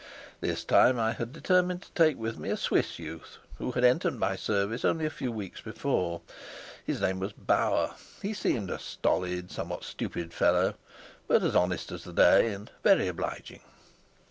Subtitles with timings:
[0.39, 4.17] This time I had determined to take with me a Swiss youth who had entered
[4.17, 6.21] my service only a few weeks before.
[6.83, 10.73] His name was Bauer; he seemed a stolid, somewhat stupid fellow,
[11.27, 13.59] but as honest as the day and very obliging.